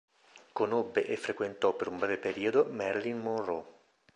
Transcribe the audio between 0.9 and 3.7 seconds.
e frequentò per un breve periodo Marilyn Monroe.